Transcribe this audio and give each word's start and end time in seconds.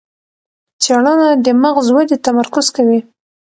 څېړنه 0.81 1.13
د 1.45 1.47
مغز 1.63 1.87
ودې 1.95 2.17
تمرکز 2.25 2.67
کوي. 2.75 2.99